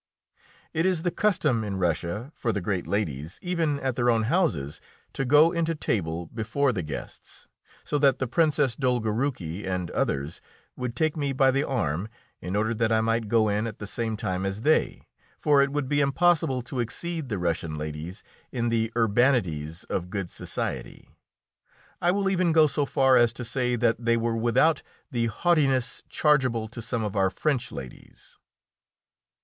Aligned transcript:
It 0.73 0.87
is 0.87 1.03
the 1.03 1.11
custom 1.11 1.63
in 1.63 1.77
Russia 1.77 2.31
for 2.33 2.51
the 2.51 2.59
great 2.59 2.87
ladies, 2.87 3.37
even 3.43 3.79
at 3.81 3.95
their 3.95 4.09
own 4.09 4.23
houses, 4.23 4.81
to 5.13 5.25
go 5.25 5.51
into 5.51 5.75
table 5.75 6.25
before 6.33 6.73
the 6.73 6.81
guests, 6.81 7.47
so 7.83 7.99
that 7.99 8.17
the 8.17 8.25
Princess 8.25 8.75
Dolgoruki 8.75 9.63
and 9.63 9.91
others 9.91 10.41
would 10.75 10.95
take 10.95 11.15
me 11.15 11.33
by 11.33 11.51
the 11.51 11.63
arm, 11.63 12.09
in 12.41 12.55
order 12.55 12.73
that 12.73 12.91
I 12.91 13.01
might 13.01 13.27
go 13.27 13.47
in 13.47 13.67
at 13.67 13.77
the 13.77 13.85
same 13.85 14.17
time 14.17 14.43
as 14.43 14.61
they, 14.61 15.05
for 15.37 15.61
it 15.61 15.71
would 15.71 15.87
be 15.87 16.01
impossible 16.01 16.63
to 16.63 16.79
exceed 16.79 17.29
the 17.29 17.37
Russian 17.37 17.75
ladies 17.75 18.23
in 18.51 18.69
the 18.69 18.91
urbanities 18.97 19.83
of 19.83 20.09
good 20.09 20.31
society. 20.31 21.09
I 22.01 22.09
will 22.09 22.27
even 22.27 22.53
go 22.53 22.65
so 22.65 22.87
far 22.87 23.17
as 23.17 23.33
to 23.33 23.45
say 23.45 23.75
that 23.75 24.03
they 24.03 24.15
are 24.15 24.35
without 24.35 24.81
the 25.11 25.27
haughtiness 25.27 26.01
chargeable 26.09 26.67
to 26.69 26.81
some 26.81 27.03
of 27.03 27.15
our 27.15 27.29
French 27.29 27.71
ladies. 27.71 28.39